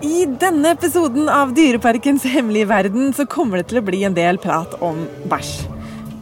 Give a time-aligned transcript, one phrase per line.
[0.00, 4.38] I denne episoden av Dyreparkens hemmelige verden så kommer det til å bli en del
[4.40, 5.50] prat om bæsj.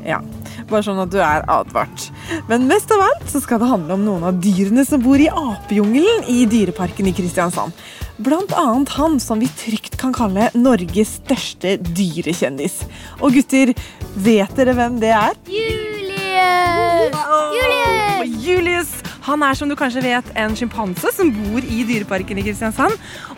[0.03, 0.19] Ja,
[0.67, 2.09] bare sånn at du er advart.
[2.51, 5.31] Men mest av alt så skal det handle om noen av dyrene som bor i
[5.31, 7.77] apejungelen i Dyreparken i Kristiansand.
[8.19, 12.81] Blant annet han som vi trygt kan kalle Norges største dyrekjendis.
[13.23, 13.77] Og gutter,
[14.19, 15.39] vet dere hvem det er?
[15.47, 17.15] Julius!
[17.55, 18.43] Julius!
[18.43, 18.99] Julius!
[19.29, 22.95] Han er som du kanskje vet en sjimpanse som bor i Dyreparken i Kristiansand.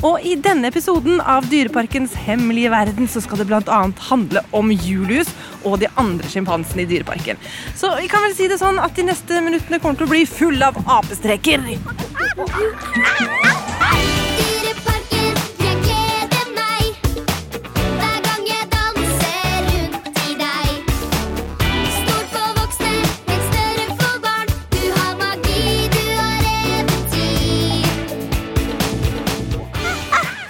[0.07, 3.81] Og i denne episoden av Dyreparkens hemmelige verden så skal det bl.a.
[4.11, 5.33] handle om Julius
[5.65, 7.41] og de andre sjimpansene i Dyreparken.
[7.75, 10.27] Så vi kan vel si det sånn at de neste minuttene kommer til å bli
[10.31, 11.67] fulle av apestreker.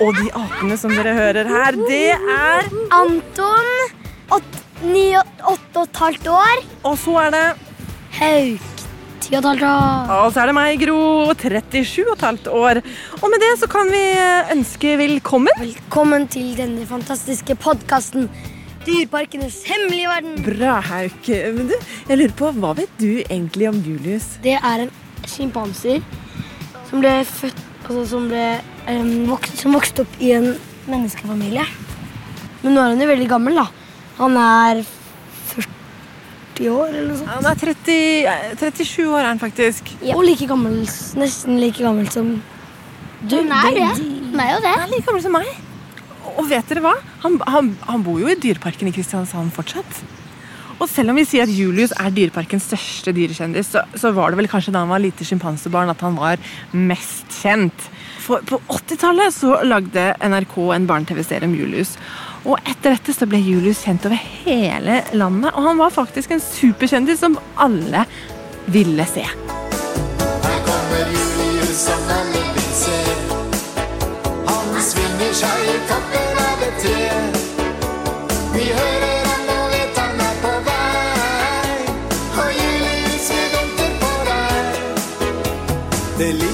[0.01, 3.67] Og de apene som dere hører her, det er Anton,
[4.81, 6.63] ni, åtte og et halvt år.
[6.89, 7.43] Og så er det
[8.17, 8.85] Hauk,
[9.21, 10.15] ti og et halvt år.
[10.15, 10.97] Og så er det meg, Gro,
[11.37, 12.81] 37 og et halvt år.
[13.21, 14.03] Og med det så kan vi
[14.57, 15.61] ønske velkommen.
[15.61, 18.31] Velkommen til denne fantastiske podkasten
[18.87, 20.45] Dyreparkenes hemmelige verden.
[20.49, 21.29] Bra, Hauk.
[21.29, 21.77] Men du,
[22.09, 24.39] jeg lurer på, hva vet du egentlig om Julius?
[24.41, 24.95] Det er en
[25.29, 26.01] sjimpanser
[26.89, 28.43] som ble født Altså som ble
[29.61, 30.55] Som vokste opp i en
[30.91, 31.65] menneskefamilie.
[32.63, 33.67] Men nå er han jo veldig gammel, da.
[34.19, 34.81] Han er
[35.55, 37.31] 40 år eller noe sånt.
[37.37, 39.93] Han er 30, eh, 37 år, er han faktisk.
[40.15, 40.81] Og like gammel,
[41.21, 42.35] nesten like gammel som
[43.27, 43.37] du.
[43.37, 43.89] Han er det.
[44.01, 44.75] de- Han er jo det.
[44.77, 45.47] Han er like gammel som meg.
[46.37, 46.95] Og vet dere hva?
[47.23, 50.03] Han, han, han bor jo i Dyreparken i Kristiansand fortsatt.
[50.81, 54.41] Og selv om vi sier at Julius er Dyreparkens største dyrekjendis, så, så var det
[54.41, 56.41] vel kanskje da han var lite sjimpansebarn at han var
[56.73, 57.91] mest kjent.
[58.25, 61.97] For på 80-tallet så lagde NRK en barne-TV-serie om Julius.
[62.49, 66.41] Og etter dette så ble Julius kjent over hele landet, og han var faktisk en
[66.45, 68.07] superkjendis som alle
[68.73, 69.27] ville se.
[69.27, 72.99] Her kommer Julius som alle vil se.
[74.49, 77.09] Han svinger seg i toppen av et tre.
[78.57, 79.20] Vi hører
[86.21, 86.50] deg.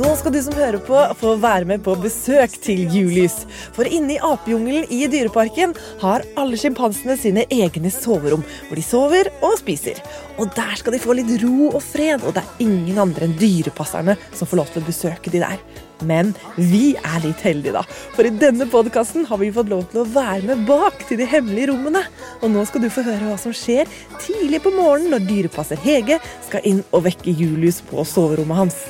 [0.00, 3.34] Nå skal du som hører på, få være med på besøk til Julius.
[3.76, 9.28] For inne i apejungelen i Dyreparken har alle sjimpansene sine egne soverom, hvor de sover
[9.44, 10.00] og spiser.
[10.40, 13.36] Og der skal de få litt ro og fred, og det er ingen andre enn
[13.36, 15.60] dyrepasserne som får lov til å besøke de der.
[16.08, 17.84] Men vi er litt heldige, da.
[18.16, 21.28] For i denne podkasten har vi fått lov til å være med bak til de
[21.28, 22.06] hemmelige rommene.
[22.40, 23.84] Og nå skal du få høre hva som skjer
[24.16, 28.82] tidlig på morgenen når dyrepasser Hege skal inn og vekke Julius på soverommet hans.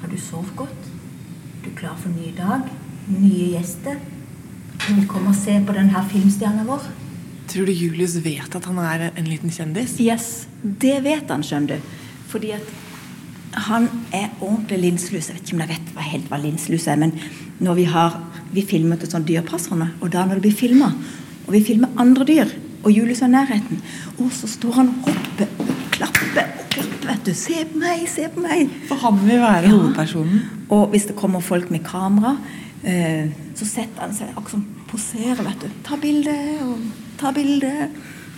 [0.00, 0.70] Har du sovet godt?
[1.64, 2.60] Du er klar for en ny dag?
[3.36, 3.98] Nye gjester?
[4.86, 6.84] Du komme og se på denne filmstjerna vår?
[7.50, 9.96] Tror du Julius vet at han er en liten kjendis?
[10.02, 11.90] Yes, det vet han, skjønner du.
[12.30, 12.72] Fordi at
[13.68, 15.28] han er ordentlig linslus.
[15.30, 17.12] Jeg vet ikke om dere vet hva helt hva linslus er, men
[17.64, 18.16] når vi har
[18.54, 20.90] vi filmet et sånt dyrpasserne, og da når det blir filma,
[21.46, 22.52] og vi filmer andre dyr,
[22.86, 23.80] og Julius er i nærheten,
[24.20, 27.32] og så står han og hopper og klapper og klapper, vet du.
[27.36, 28.70] Se på meg, se på meg.
[28.88, 29.72] For han vil være Ja.
[29.74, 30.44] hovedpersonen.
[30.70, 32.36] Og hvis det kommer folk med kamera,
[32.86, 35.78] så setter han seg akkurat som poserer, vet du.
[35.86, 36.84] Ta bilde og
[37.18, 37.72] ta bilde.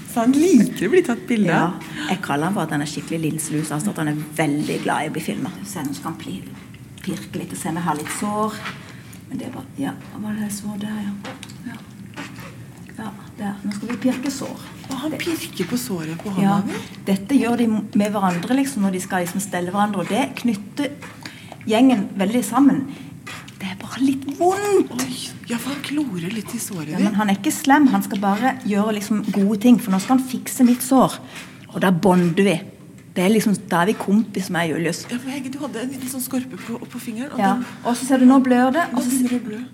[0.09, 1.67] Så han liker å bli tatt bilde Ja,
[2.09, 3.73] jeg kaller han for at han er skikkelig linslus.
[3.75, 5.53] Altså at han er veldig glad i å bli filma.
[5.69, 8.57] Se, nå skal han pirke litt og se om jeg har litt sår.
[9.29, 11.13] Men det er bare Ja, hva var det jeg så der, ja.
[11.69, 11.77] Ja,
[13.03, 13.61] ja der.
[13.65, 14.65] Nå skal vi pirke sår.
[14.89, 18.97] Og han pirker på såret på hånda Ja, dette gjør de med hverandre liksom, når
[18.97, 20.07] de skal liksom stelle hverandre.
[20.07, 20.97] Og det knytter
[21.69, 22.87] gjengen veldig sammen.
[24.01, 24.93] Litt vondt.
[25.03, 25.19] Oi,
[25.51, 27.89] ja, for han klorer litt i såret Ja, men han er ikke slem.
[27.93, 29.79] Han skal bare gjøre liksom gode ting.
[29.83, 31.19] For nå skal han fikse mitt sår.
[31.75, 32.57] Og da bonder vi.
[33.15, 35.05] Det er liksom, Da er vi kompis med Julius.
[35.11, 37.33] Ja, for Hege, du hadde en liten sånn skorpe på, på fingeren.
[37.33, 37.55] Og Ja.
[37.55, 38.85] den, Og så ser du nå blør det.
[38.95, 39.11] Og så,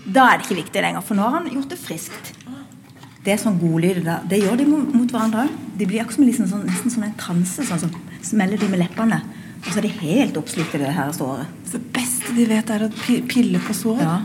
[0.07, 2.33] da er det ikke viktig lenger, for nå har han gjort det friskt.
[3.25, 4.19] Det er sånn godlyder da.
[4.29, 5.53] Det gjør de mot, mot hverandre òg.
[5.79, 7.65] De blir akkurat som liksom sånn, nesten som en transe.
[7.65, 7.91] Sånn som
[8.23, 9.23] smeller de med leppene.
[9.65, 11.49] Og så er de helt oppslukt i det her såret.
[11.65, 12.91] Så det beste de vet, er å
[13.31, 14.03] pille på sår.
[14.05, 14.19] Ja.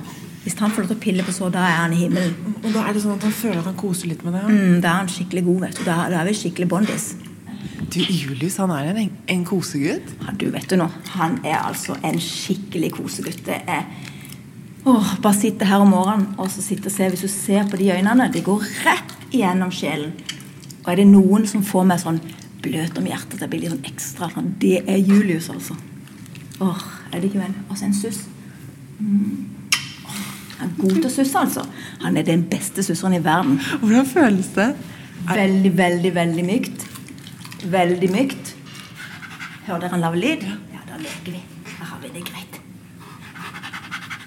[0.44, 2.36] Hvis han får lov til å pille på sår, da er han i himmelen.
[2.64, 4.44] Og da er det sånn at han føler at han koser litt med det.
[4.44, 4.52] Ja.
[4.52, 5.84] Mm, da er han skikkelig god, vet du.
[5.88, 7.10] Da, da er vi skikkelig bondis.
[7.90, 10.14] Du, Julius, han er en, en kosegutt.
[10.24, 10.88] Ja, du vet du nå.
[11.16, 13.44] Han er altså en skikkelig kosegutt.
[13.48, 13.88] Det er
[14.88, 17.10] Åh, bare sitte her om morgenen og så sitte og se.
[17.12, 20.14] Hvis du ser på de øynene, de går rett igjennom sjelen.
[20.86, 22.22] Og er det noen som får meg sånn
[22.64, 25.78] bløt om hjertet, at jeg blir litt sånn ekstra sånn, det er Julius, altså.
[26.60, 26.84] Åh,
[27.14, 27.56] er det ikke vel?
[27.70, 28.26] Og så en suss.
[29.00, 29.48] Mm.
[30.60, 31.64] Han er god til å susse, altså.
[32.04, 33.60] Han er den beste susseren i verden.
[33.80, 34.74] Hvordan føles det?
[35.30, 36.88] Veldig, veldig, veldig mykt.
[37.72, 38.54] Veldig mykt.
[39.68, 40.44] Hører dere han lave lyd?
[40.74, 41.44] Ja, da leker vi.
[41.78, 42.60] Da har vi det greit.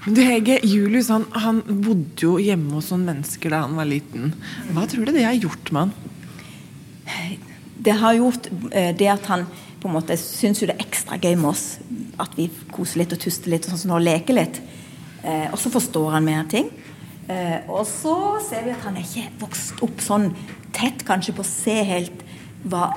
[0.06, 3.86] Men du Hege, Julius han, han bodde jo hjemme hos noen mennesker da han var
[3.90, 4.32] liten.
[4.72, 6.11] Hva tror du det har gjort med han?
[7.82, 9.46] Det har gjort eh, det at han
[9.82, 11.66] på en måte syns jo det er ekstra gøy med oss.
[12.22, 14.60] At vi koser litt og tuster litt og sånn som nå, leker litt.
[15.22, 16.70] Eh, og så forstår han mer ting.
[17.30, 20.30] Eh, og så ser vi at han er ikke vokst opp sånn
[20.74, 22.22] tett kanskje på å se helt
[22.66, 22.90] hva,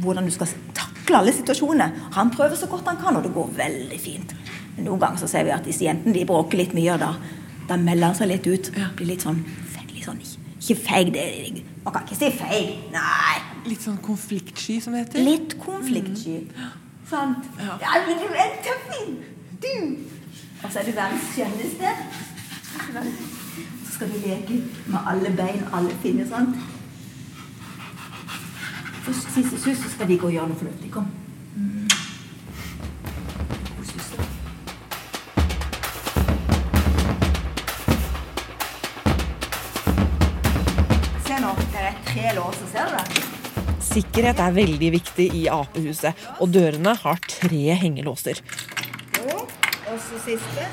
[0.00, 1.96] hvordan du skal takle alle situasjoner.
[2.16, 4.34] Han prøver så godt han kan, og det går veldig fint.
[4.76, 7.14] Men noen ganger så ser vi at disse jentene de bråker litt mye, og da,
[7.68, 8.72] da melder han seg litt ut.
[8.98, 9.40] Blir litt sånn,
[9.92, 10.20] litt sånn
[10.60, 12.76] Ikke feig, det Man kan ikke si feig.
[12.92, 13.49] Nei.
[13.68, 15.24] Litt sånn konfliktsky, som det heter?
[15.24, 16.38] Litt konfliktsky.
[17.10, 17.44] Sant?
[17.60, 17.76] Ja.
[18.06, 19.16] men du er en tøffing!
[19.60, 19.76] Du!
[20.64, 21.94] Og så er du verdens skjønneste.
[22.70, 26.56] Så skal du leke med alle bein, alle finner, sant?
[29.04, 30.92] Først siste sus, så skal de gå og gjøre noe fornuftig.
[30.92, 31.08] Kom.
[33.84, 34.12] Sus.
[41.26, 43.19] Se nå, det er tre låser, ser du det?
[43.90, 48.38] Sikkerhet er veldig viktig i apehuset, og dørene har tre hengelåser.
[49.26, 50.68] Og så siste.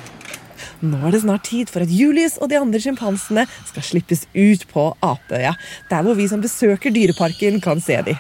[0.86, 4.68] Nå er det snart tid for at Julius og de andre sjimpansene skal slippes ut
[4.70, 5.56] på Apeøya,
[5.90, 8.20] der hvor vi som besøker dyreparken, kan se dem.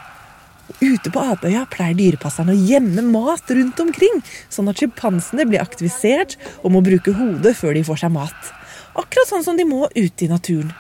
[0.82, 6.36] Ute på Apeøya pleier dyrepasserne å gjemme mat rundt omkring, sånn at sjimpansene blir aktivisert
[6.64, 8.52] og må bruke hodet før de får seg mat.
[8.98, 10.74] Akkurat sånn som de må ute i naturen.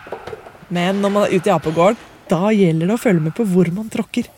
[0.74, 2.02] Men når man er ute i apegården,
[2.32, 4.30] da gjelder det å følge med på hvor man tråkker.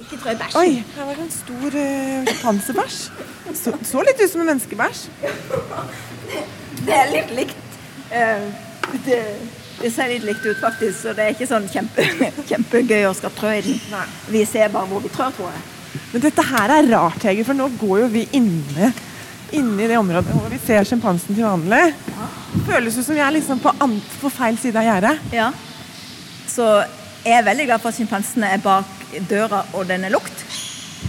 [0.00, 0.58] Ikke trø bæsj.
[0.60, 2.98] Oi, her var det en stor uh.
[3.50, 5.06] Så, så litt ut som en menneskebæsj.
[6.86, 7.56] Det er litt likt.
[8.10, 8.46] Uh,
[9.06, 9.20] det,
[9.80, 10.96] det ser litt likt ut, faktisk.
[11.02, 12.06] Så det er ikke sånn kjempe,
[12.50, 13.80] kjempegøy å skal trø i den.
[13.92, 14.06] Nei.
[14.36, 15.66] Vi ser bare hvor vi trør, tror jeg.
[16.12, 18.92] Men dette her er rart, Hege, for nå går jo vi inne,
[19.56, 21.82] inne i det området hvor vi ser sjimpansen til vanlig.
[22.68, 23.72] Føles det som vi er liksom på,
[24.20, 25.34] på feil side av gjerdet.
[25.34, 25.50] Ja.
[26.50, 28.88] Så jeg er veldig glad for at sjimpansene er bak
[29.28, 30.44] døra, og den er lukt.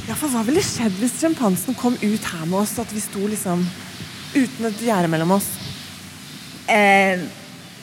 [0.07, 3.27] Ja, for hva ville skjedd hvis sjimpansen kom ut her med oss, at vi sto
[3.27, 3.63] liksom
[4.33, 5.49] uten et gjerde mellom oss?
[6.71, 7.21] Eh,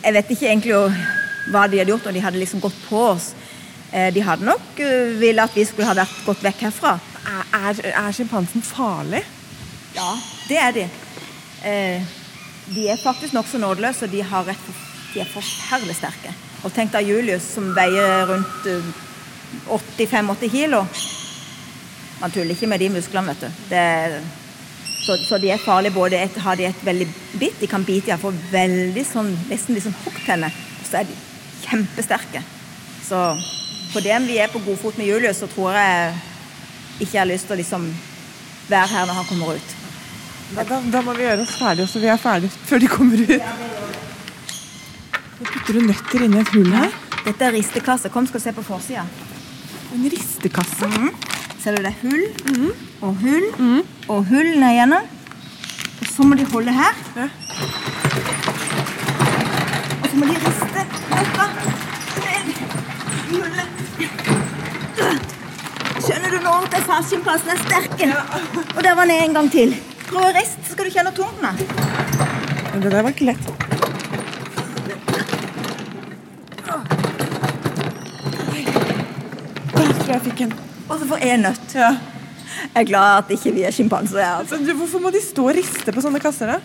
[0.02, 0.76] jeg vet ikke egentlig
[1.52, 3.32] hva de hadde gjort når de hadde liksom gått på oss.
[3.92, 6.98] Eh, de hadde nok uh, ville at vi skulle ha vært gått vekk herfra.
[7.28, 9.22] Er, er, er sjimpansen farlig?
[9.96, 10.10] Ja,
[10.48, 10.84] det er de.
[11.69, 12.16] Eh,
[12.75, 14.88] de er faktisk nokså nådeløse, og de, har rett for,
[15.19, 16.32] de er forferdelig sterke.
[16.62, 18.91] Og tenk deg Julius, som veier rundt eh,
[19.75, 20.82] 80-85 kilo.
[22.19, 23.65] Man tuller ikke med de musklene, vet du.
[23.70, 23.85] Det
[25.09, 27.06] så, så de er farlige både et, Har de et veldig
[27.41, 30.53] bitt, de kan bite iallfall veldig sånn, nesten litt sånn hoggtenner.
[30.53, 31.17] Og så er de
[31.64, 32.43] kjempesterke.
[33.06, 33.23] Så
[33.88, 36.14] for om vi er på god fot med Julius, så tror jeg
[36.99, 37.88] ikke jeg har lyst til å liksom
[38.69, 39.76] være her når han kommer ut.
[40.57, 43.25] Da, da, da må vi gjøre oss ferdige, så vi er ferdige før de kommer
[43.25, 43.88] ut.
[45.38, 46.95] Nå putter du nøtter inni et hull her.
[47.23, 48.11] Dette er ristekasse.
[48.11, 49.04] Kom, skal du se på forsida.
[49.95, 50.88] En ristekasse.
[51.62, 53.47] Ser du det er hull og hull
[54.09, 55.07] og hull ned igjennom.
[55.99, 56.99] Og så må de holde her.
[57.18, 57.28] Ja.
[59.99, 61.37] Og så må de riste noe
[62.25, 63.68] ned i hullet.
[66.02, 67.00] Skjønner du nå at jeg er
[67.54, 68.11] er sterke?
[68.75, 69.78] Og der var den en gang til.
[70.09, 71.54] Prøv å riste, så skal du kjenne hvor tungt den.
[72.73, 73.68] Men det der var ikke lett.
[79.78, 80.53] Der tror jeg fikk en.
[80.88, 81.75] Og så får jeg nøtt.
[81.77, 81.91] Ja.
[82.59, 84.23] Jeg er glad at ikke vi er sjimpanser.
[84.25, 84.59] Altså.
[84.75, 86.61] Hvorfor må de stå og riste på sånne kasser, da?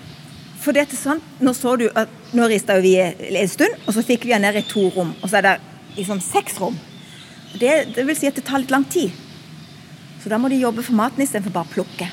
[0.63, 4.03] For det er sånn, nå så du at nå rista vi en stund, og så
[4.07, 5.11] fikk vi den ned i to rom.
[5.21, 5.53] Og så er det
[5.97, 6.77] liksom seks rom.
[7.59, 9.11] Det, det vil si at det tar litt lang tid.
[10.23, 12.07] Så da må de jobbe for maten istedenfor bare plukke.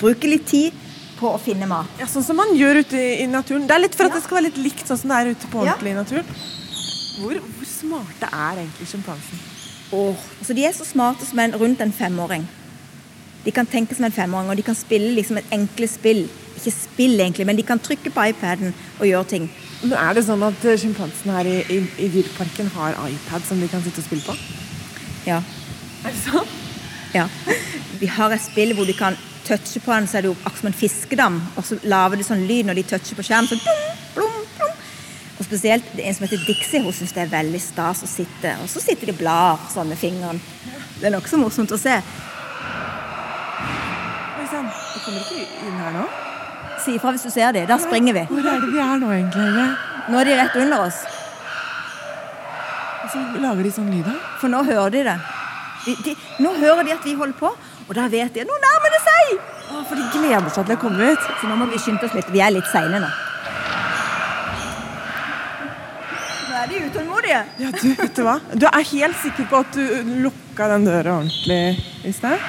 [0.00, 0.74] Bruke litt tid
[1.16, 1.88] på å finne mat.
[2.02, 3.64] Ja, Sånn som man gjør ute i, i naturen.
[3.70, 4.18] Det er litt for at Ja.
[4.18, 6.26] det skal være litt likt sånn som det er ute på ordentlig i naturen.
[7.22, 9.40] Hvor, hvor smarte er egentlig sjimpansen?
[9.92, 12.46] Åh, altså De er så smarte som en rundt en femåring.
[13.44, 16.24] De kan tenke som en femåring, og de kan spille liksom et enkle spill.
[16.56, 19.50] Ikke spill, egentlig, men de kan trykke på iPaden og gjøre ting.
[19.82, 23.68] Men Er det sånn at sjimpansene her i, i, i dyreparken har iPad som de
[23.68, 24.34] kan sitte og spille på?
[25.26, 25.42] Ja.
[26.02, 26.52] Er det sånn?
[27.14, 27.28] ja.
[28.00, 29.16] Vi har et spill hvor de kan
[29.46, 31.38] touche på den, så er det jo akkurat som en fiskedam.
[31.56, 33.48] Og så lager det sånn lyd når de toucher på skjermen.
[33.52, 34.45] Så dum, blum, blum.
[35.46, 38.06] Og spesielt det er en som heter Dixie, hun syns det er veldig stas å
[38.10, 38.50] sitte.
[38.64, 40.40] Og så sitter de og blar sånn med fingeren.
[40.98, 41.92] Det er nokså morsomt å se.
[44.40, 46.02] Oi sann, du kommer ikke inn her nå.
[46.82, 47.68] Si ifra hvis du ser dem.
[47.70, 48.24] Da springer vi.
[48.32, 49.68] Hvor er det vi er nå, egentlig?
[50.10, 50.98] Nå er de rett under oss.
[53.04, 54.18] Og så lager de sånn lyd her.
[54.40, 55.16] For nå hører de det.
[55.84, 57.52] De, de, nå hører de at vi holder på,
[57.86, 59.38] og da vet de at nå nærmer det seg!
[59.70, 61.30] Å, For de gleder seg til å komme ut.
[61.38, 62.34] Så nå må vi skynde oss litt.
[62.34, 63.14] Vi er litt seine nå.
[66.76, 67.42] Er utålmodige.
[67.58, 68.36] Ja, du, vet du hva?
[68.52, 71.60] Du er helt sikker på at du lukka den døra ordentlig
[72.04, 72.42] i sted?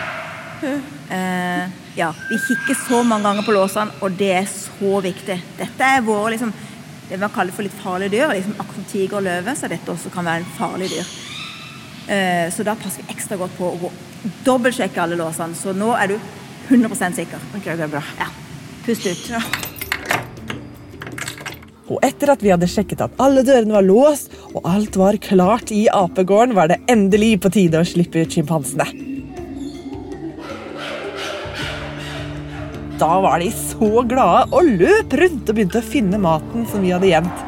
[0.64, 5.38] Eh, ja, vi kikker så mange ganger på låsene, og det er så viktig.
[5.60, 6.52] Dette er våre liksom,
[7.08, 8.34] det man kaller for litt farlige dyr.
[8.36, 11.14] Liksom, akkurat som tiger og løve, så dette også kan være en farlig dyr.
[12.18, 13.94] Eh, så da passer vi ekstra godt på å gå
[14.48, 15.56] dobbeltsjekke alle låsene.
[15.56, 16.20] Så nå er du
[16.68, 17.50] 100% sikker.
[17.56, 18.04] Ok, det er bra.
[18.20, 18.32] Ja.
[18.88, 19.67] Pust ut.
[21.88, 25.72] Og etter at vi hadde sjekket at alle dørene var låst og alt var klart
[25.72, 28.88] i apegården, var det endelig på tide å slippe ut sjimpansene.
[32.98, 36.96] Da var de så glade og løp rundt og begynte å finne maten som vi
[36.96, 37.44] hadde gjemt.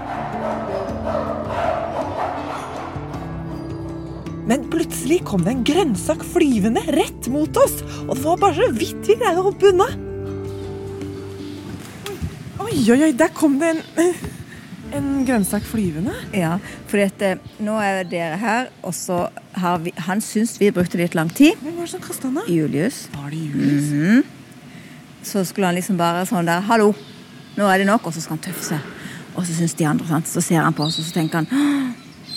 [4.49, 8.69] Men plutselig kom det en grønnsak flyvende rett mot oss, og det var bare så
[8.77, 9.89] vidt vi greide å hoppe unna.
[12.69, 14.09] Oi, oi, oi, der kom det en,
[14.93, 16.13] en grønnsak flyvende.
[16.37, 16.51] Ja,
[16.85, 19.23] for dette, nå er dere her, og så
[19.57, 21.57] har vi Han syns vi brukte litt lang tid.
[21.63, 22.43] Hvem var det som kasta den?
[22.45, 23.07] Julius.
[23.15, 24.27] Var det Julius?
[25.25, 26.91] Så skulle han liksom bare sånn der Hallo,
[27.57, 28.05] nå er det nok.
[28.05, 28.91] Og så skal han tøffe seg.
[29.33, 30.29] Og så syns de andre, sant?
[30.29, 31.49] så ser han på oss, og så tenker han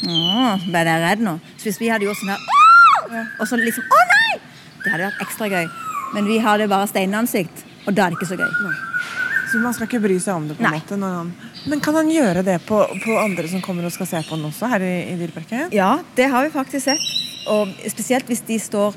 [0.03, 1.37] Åh, ble jeg redd nå?
[1.59, 4.41] Så hvis vi hadde gjort sånn her «Åh!» Og så liksom Å nei!
[4.81, 5.69] Det hadde vært ekstra gøy.
[6.17, 8.91] Men vi hadde bare steinansikt, og da er det ikke så gøy.
[9.53, 11.33] Så man skal ikke bry seg om det på en måte han...
[11.69, 14.47] Men kan han gjøre det på, på andre som kommer og skal se på den
[14.49, 15.67] også, her i, i Dyreparken?
[15.77, 17.09] Ja, det har vi faktisk sett.
[17.53, 18.97] Og spesielt hvis de står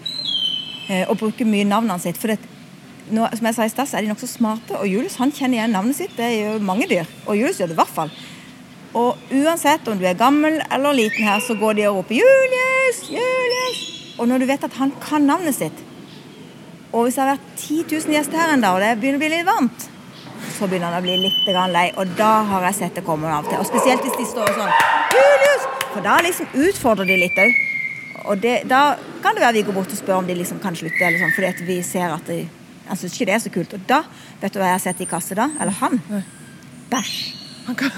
[0.88, 2.22] eh, og bruker mye navnene sitt.
[2.22, 2.38] For det,
[3.12, 4.78] nå, som jeg sa i sted, så er de nokså smarte.
[4.80, 6.16] Og Julius han kjenner igjen navnet sitt.
[6.16, 7.10] Det gjør mange dyr.
[7.26, 8.14] Og Julius gjør det i hvert fall.
[8.96, 13.02] Og uansett om du er gammel eller liten her, så går de og roper 'Julius!
[13.12, 13.84] Julius!'
[14.16, 15.82] Og når du vet at han kan navnet sitt
[16.94, 19.24] Og hvis det har vært 10 000 gjester her en dag, og det begynner å
[19.26, 19.90] bli litt varmt,
[20.58, 21.86] så begynner han å bli litt lei.
[22.00, 23.62] Og da har jeg sett det komme av og til.
[23.62, 24.76] Og spesielt hvis de står sånn
[25.16, 27.56] 'Julius!' For da liksom utfordrer de litt òg.
[28.26, 30.76] Og det, da kan det være vi går bort og spør om de liksom kan
[30.76, 32.48] slutte, eller sånn, fordi vi ser at de,
[32.88, 33.76] han syns ikke det er så kult.
[33.78, 34.02] Og da,
[34.42, 35.50] vet du hva jeg har sett i kasse da?
[35.62, 36.02] Eller han?
[36.90, 37.14] Bæsj.
[37.68, 37.92] Han kan,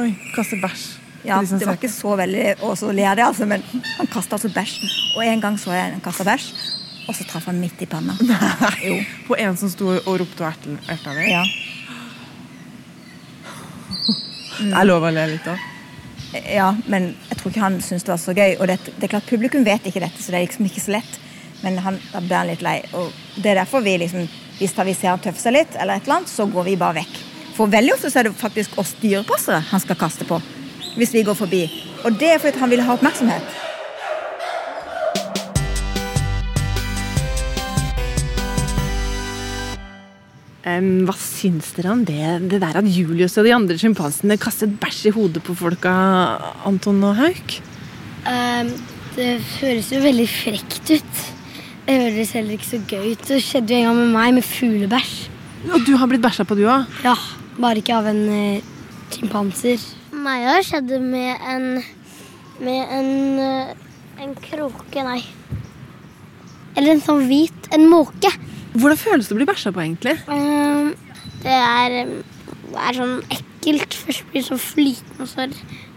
[0.00, 0.86] oi, kaste bæsj.
[1.26, 4.36] Ja, de det var ikke så veldig Og så ler de, altså, men han kasta
[4.36, 4.76] altså bæsj.
[5.16, 6.50] Og en gang så jeg en kasta bæsj,
[7.06, 8.16] og så traff han midt i panna.
[8.88, 8.98] Jo.
[9.26, 11.30] På en som sto og ropte og erta deg?
[11.30, 11.42] Ja.
[14.58, 15.68] Det er lov å le litt òg.
[16.52, 18.56] ja, men jeg tror ikke han syntes det var så gøy.
[18.60, 20.96] Og det, det er klart, publikum vet ikke dette, så det er liksom ikke så
[20.96, 21.20] lett.
[21.62, 22.80] Men han, da blir han litt lei.
[22.96, 26.06] Og det er derfor vi liksom hvis vi ser han tøffe seg litt, eller et
[26.06, 27.18] eller annet, så går vi bare vekk.
[27.56, 30.40] For veldig ofte så er det faktisk oss dyrepassere han skal kaste på.
[30.96, 31.62] Hvis vi går forbi.
[32.08, 33.65] Og det er fordi han vil ha oppmerksomhet.
[40.66, 45.04] Hva syns dere om det, det der at Julius og de andre sjimpansene kastet bæsj
[45.06, 45.92] i hodet på folka,
[46.66, 47.58] Anton og Hauk?
[48.26, 48.72] Um,
[49.14, 51.20] det høres jo veldig frekt ut.
[51.86, 53.22] Det høres heller ikke så gøy ut.
[53.28, 55.14] Det skjedde jo en gang med meg med fuglebæsj.
[55.70, 56.90] Og du har blitt bæsja på, du òg?
[57.06, 57.14] Ja,
[57.62, 59.86] bare ikke av en uh, chimpanser.
[60.26, 61.68] Meg har skjedd med en
[62.56, 65.20] Med en uh, En kråke, nei.
[66.74, 68.32] Eller en sånn hvit En måke.
[68.76, 70.16] Hvordan føles det å bli bæsja på, egentlig?
[70.28, 70.90] Ehm,
[71.42, 72.16] det er ehm,
[72.66, 73.94] Det er sånn ekkelt.
[74.04, 75.46] Først blir det så flytende, og så,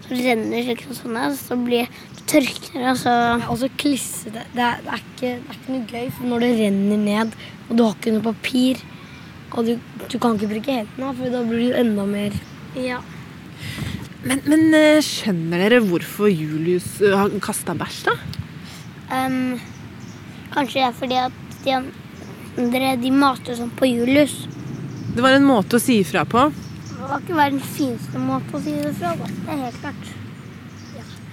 [0.05, 1.33] så renner det liksom sånn her.
[1.35, 3.15] Så blir det tørker, og så
[3.49, 4.45] Og så klissete.
[4.55, 7.35] Det, er- det, er ikke- det er ikke noe gøy, for når det renner ned,
[7.69, 8.81] og du har ikke noe papir,
[9.51, 9.73] og du,
[10.09, 12.31] du kan ikke bruke hendene, for da blir det enda mer
[12.77, 12.99] Ja.
[14.23, 18.13] Men, men eh, skjønner dere hvorfor Julius uh, har kasta bæsj, da?
[19.09, 19.59] Um,
[20.53, 21.31] kanskje det er fordi at
[21.65, 21.77] de
[22.57, 24.35] andre de mater sånn på Julius.
[25.15, 26.49] Det var en måte å si ifra på.
[26.89, 29.15] Det var ikke verdens fineste måte å si det fra.
[29.17, 29.29] på.
[29.29, 30.11] Det er helt klart.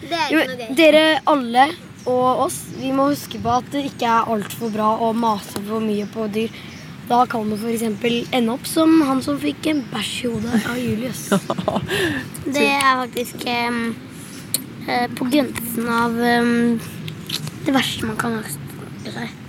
[0.06, 0.70] Det er ikke noe gøy.
[0.78, 1.66] Dere alle
[2.06, 5.82] og oss, vi må huske på at det ikke er altfor bra å mase for
[5.82, 6.54] mye på dyr.
[7.06, 7.85] Da kan det f.eks.
[8.35, 11.26] ende opp som han som fikk en bæsj i hodet av Julius.
[12.56, 16.78] Det er faktisk eh, på grensen av um,
[17.66, 19.46] det verste man kan ønske seg.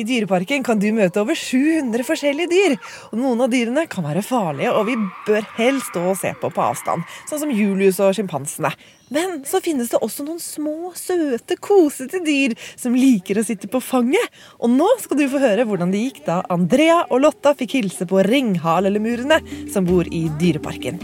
[0.00, 2.76] I Dyreparken kan du møte over 700 forskjellige dyr.
[3.10, 6.48] Og Noen av dyrene kan være farlige, og vi bør helst stå og se på
[6.48, 7.04] på avstand.
[7.28, 8.72] Sånn som Julius og sjimpansene.
[9.12, 13.82] Men så finnes det også noen små, søte, kosete dyr som liker å sitte på
[13.82, 14.24] fanget.
[14.62, 18.08] Og nå skal du få høre hvordan det gikk da Andrea og Lotta fikk hilse
[18.08, 19.42] på ringhalelemurene
[19.74, 21.02] som bor i Dyreparken.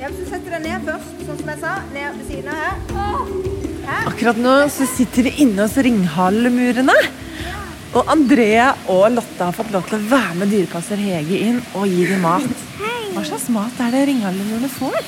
[0.00, 2.64] Ja, hvis du setter deg ned først, sånn som jeg sa, ned ved siden av
[2.64, 3.65] her.
[3.86, 6.94] Akkurat nå så sitter vi inne hos ringhalemurene.
[7.96, 11.86] Og Andrea og Lotte har fått lov til å være med dyrepasser Hege inn og
[11.88, 12.64] gi dem mat.
[13.14, 14.98] Hva slags mat er det ringhalemurene får?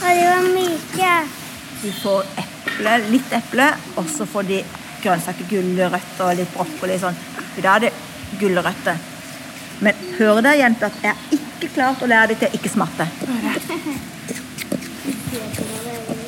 [0.00, 1.14] Og de var myke.
[1.80, 4.60] De får eple, litt eple, og så får de
[5.00, 7.16] grønnsaker, gulrøtter og litt brokkoli sånn.
[7.56, 7.92] I dag er det
[8.42, 8.96] gulrøtter.
[9.80, 12.74] Men hører dere, jenter, at jeg har ikke klart å lære dem til å ikke
[12.76, 13.04] smatte.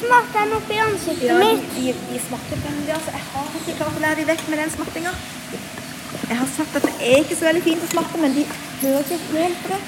[0.00, 1.64] Smakte den oppi ansiktet Ja, mitt?
[1.76, 3.10] de, de smatter veldig, altså.
[3.12, 5.12] Jeg har ikke klart å lære dem vekk med den smattinga.
[6.30, 8.44] Jeg har sagt at det er ikke så veldig fint å smatte, men de
[8.80, 9.80] hører ikke helt på det.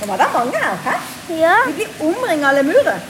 [0.00, 0.80] Nå var det mange her.
[0.86, 0.94] Hæ?
[1.40, 1.54] Ja.
[1.68, 3.00] De blir omringa av lemurer.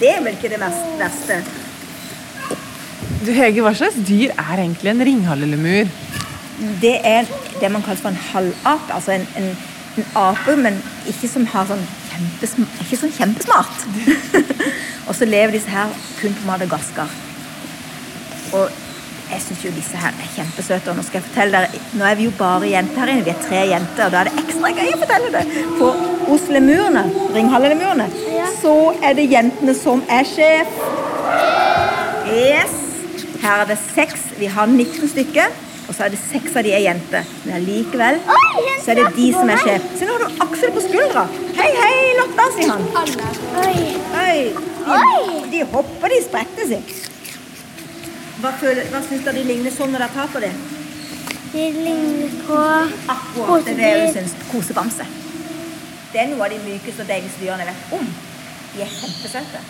[0.00, 1.40] Det er vel ikke det vers- verste.
[3.22, 5.90] Du Hege, Hva slags dyr er egentlig en ringhalelemur?
[6.82, 7.28] Det er
[7.60, 8.92] det man kaller for en halvape.
[8.96, 9.50] Altså en, en,
[9.96, 13.84] en ape, men ikke som har sånn kjempesm ikke sånn kjempesmart.
[15.08, 17.10] og så lever disse her kun på Madagaskar.
[18.52, 18.80] Og
[19.32, 20.92] jeg syns jo disse her er kjempesøte.
[20.92, 23.24] Og nå skal jeg fortelle dere, nå er vi jo bare jenter her inne.
[23.26, 25.44] Vi er tre jenter, og da er det ekstra gøy å fortelle det.
[25.80, 28.08] For Oslemurene, ringhallelemurene,
[28.60, 30.78] så er det jentene som er sjef.
[32.32, 32.76] Yes.
[33.42, 34.28] Her er det seks.
[34.38, 35.50] Vi har 19 stykker.
[35.92, 37.26] Og så er det seks av de er jenter.
[37.44, 38.16] Men allikevel
[38.80, 39.82] så er det de som er sjef.
[39.98, 41.24] Se, nå har du Aksel på skuldra.
[41.58, 42.86] Hei, hei, Lotta, sier han.
[43.60, 43.74] Oi.
[44.22, 44.38] Oi.
[44.88, 46.94] De, de hopper, de spretter seg.
[48.40, 50.56] Hva, føler- hva syns dere de ligner sånn når dere tar på dem?
[51.52, 52.56] De ligner på
[53.12, 54.34] Akkurat det er det jeg syns.
[54.48, 55.04] Kosebamse.
[56.14, 58.08] Det er noe av de mykeste og deiligste dyrene jeg vet om.
[58.72, 59.60] De er kjempesøte.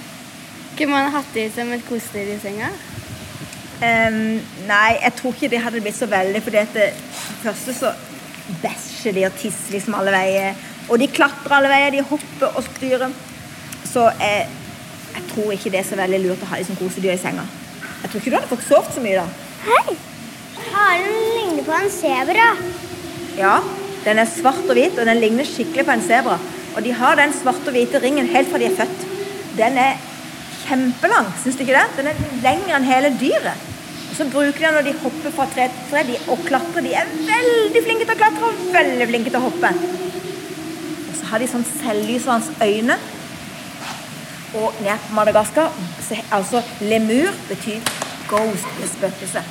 [0.78, 2.70] Kunne man hatt de som et kosedyr i senga?
[3.82, 6.92] Ehm, nei, jeg tror ikke det hadde blitt så veldig, for det
[7.42, 7.90] første så
[8.62, 10.60] bæsjer de og tisser liksom alle veier.
[10.88, 13.10] Og de klatrer alle veier, de hopper og styrer.
[13.88, 14.46] Så jeg,
[15.16, 17.44] jeg tror ikke det er så veldig lurt å ha de som kosedyr i senga.
[18.02, 19.26] Jeg tror ikke du hadde fått sovet så mye da.
[19.66, 19.96] Hei!
[20.72, 22.46] Haren ligner på en sebra.
[23.38, 23.56] Ja,
[24.06, 26.38] den er svart og hvit, og den ligner skikkelig på en sebra.
[26.76, 29.04] Og de har den svarte og hvite ringen helt fra de er født.
[29.58, 29.98] Den er
[30.62, 31.86] kjempelang, syns du ikke det?
[31.98, 33.71] Den er lengre enn hele dyret.
[34.12, 36.84] Og så bruker de når de hopper fra tre til tre de, og klatrer.
[36.84, 39.70] De er veldig flinke til å klatre og veldig flinke til å hoppe.
[41.06, 42.98] Og så har de sånn selvlysende øyne.
[44.60, 45.72] Og nede på Madagaskar
[46.04, 47.80] så, altså lemur betyr
[48.28, 49.46] ghost, spøkelse.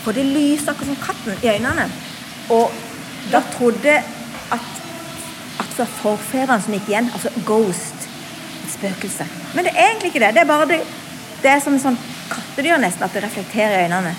[0.00, 1.86] For det lyser akkurat som katten i øynene.
[2.56, 2.72] Og
[3.28, 4.00] da trodde
[4.56, 4.66] at
[5.60, 7.12] altså forfedrene som gikk igjen.
[7.12, 8.08] Altså ghost.
[8.78, 9.28] Spøkelse.
[9.52, 10.34] Men det er egentlig ikke det.
[10.40, 10.84] Det er bare det,
[11.42, 12.04] det er som en sånn
[12.56, 14.16] kattedyr nesten, at det reflekterer i øynene.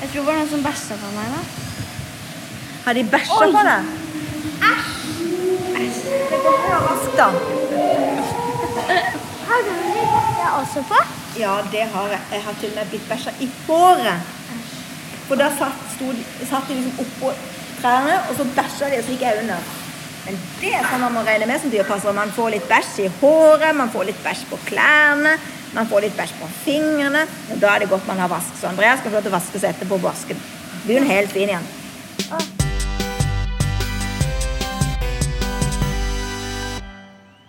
[0.00, 1.28] Jeg tror det var noen som bæsja på meg.
[1.34, 1.42] da.
[2.84, 3.84] Har de bæsja på deg?
[5.78, 6.00] Æsj!
[6.30, 7.28] Det går bra raskt, da.
[9.48, 10.98] Har du blitt bæsja også på?
[11.38, 12.20] Ja, det har jeg.
[12.32, 14.20] Jeg har til og med blitt bæsja i håret.
[15.28, 16.18] For da satt, stod,
[16.50, 17.32] satt de liksom oppå
[17.80, 19.72] trærne, og så bæsja de, og så gikk jeg under.
[20.26, 22.12] Men det er sånn man må regne med som dyrepasser.
[22.16, 25.38] Man får litt bæsj i håret, man får litt bæsj på klærne,
[25.74, 27.24] man får litt bæsj på fingrene.
[27.50, 28.52] Og da er det godt man har vask.
[28.60, 30.44] Så Andreas skal få lov til å vaske seg etterpå på vasken.
[30.84, 31.72] Blir hun helt fin igjen.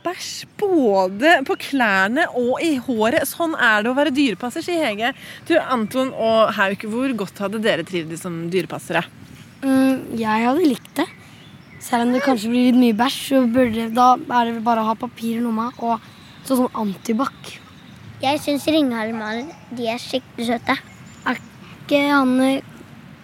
[0.06, 3.28] Bæsj både på klærne og i håret.
[3.30, 5.12] Sånn er det å være dyrepasser, sier Hege.
[5.50, 9.04] Du, Anton og Hauk, hvor godt hadde dere trivdes som dyrepassere?
[9.66, 11.08] Mm, jeg hadde likt det.
[11.86, 14.90] Selv om det kanskje blir litt mye bæsj, så burde, da er det bare å
[14.90, 16.02] ha papir i lomma og
[16.46, 17.65] sånn som antibac.
[18.26, 20.74] Jeg syns ringhalmene de er skikkelig søte.
[21.30, 22.64] Er ikke han eh,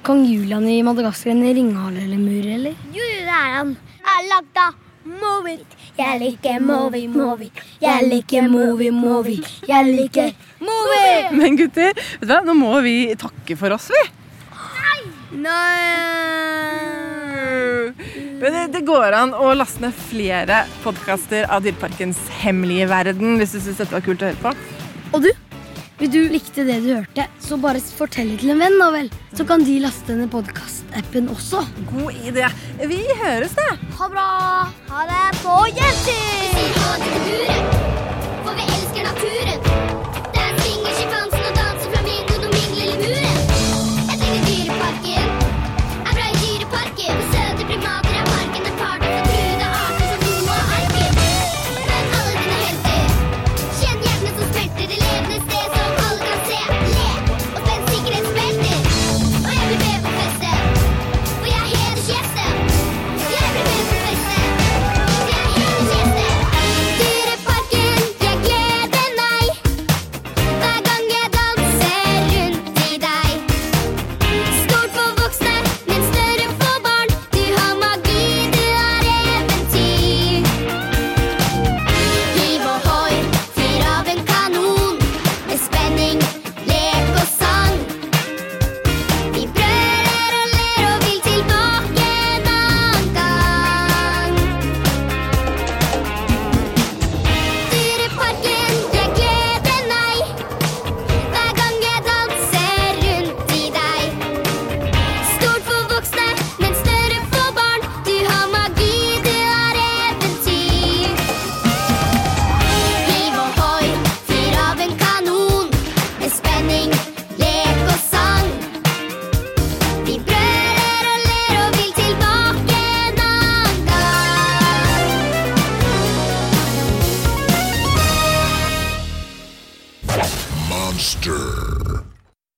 [0.06, 2.76] kong Julian i Madagaskar en ringhalelemur, eller?
[2.94, 3.72] Jo, jo, det er han.
[3.98, 5.74] Jeg er lagd av it.
[5.98, 7.50] Jeg liker Movi, Movi.
[7.82, 9.40] Jeg liker Movi, Movi.
[9.68, 10.30] Jeg liker
[10.62, 11.08] Movi!
[11.34, 12.44] Men gutter, vet du hva?
[12.46, 14.04] nå må vi takke for oss, vi.
[18.42, 23.58] Men det, det går an å laste ned flere podkaster av Dyreparkens hemmelige verden hvis
[23.58, 24.54] du syns dette var kult å høre på.
[25.12, 25.32] Og du?
[26.00, 29.10] Hvis du likte det du hørte, så bare fortell det til en venn, da vel.
[29.38, 31.62] Så kan de laste ned podkastappen også.
[31.92, 32.48] God idé.
[32.90, 33.68] Vi høres, det.
[34.00, 34.30] Ha bra.
[34.90, 36.24] Ha det på gjensyr.
[36.40, 37.76] Vi sier ha det til buret,
[38.48, 39.71] for vi elsker naturen.